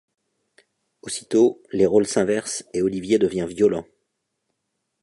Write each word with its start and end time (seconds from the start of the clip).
Aussitôt, 1.03 1.61
les 1.71 1.85
rôles 1.85 2.07
s'inversent 2.07 2.65
et 2.73 2.81
Olivier 2.81 3.19
devient 3.19 3.45
violent. 3.47 3.85